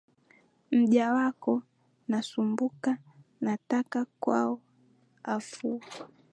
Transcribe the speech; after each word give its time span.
Mja 0.71 1.13
wako 1.13 1.63
nasumbuka, 2.07 2.91
nataka 3.41 4.05
kwao 4.19 4.59
afua 5.23 5.79